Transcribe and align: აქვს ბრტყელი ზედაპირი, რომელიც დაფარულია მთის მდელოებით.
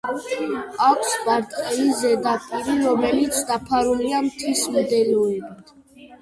აქვს 0.85 1.11
ბრტყელი 1.27 1.85
ზედაპირი, 1.99 2.79
რომელიც 2.87 3.37
დაფარულია 3.51 4.23
მთის 4.31 4.65
მდელოებით. 4.79 5.71